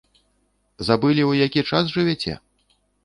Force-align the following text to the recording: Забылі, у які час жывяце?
Забылі, 0.87 1.25
у 1.33 1.35
які 1.45 1.65
час 1.73 1.93
жывяце? 1.99 2.33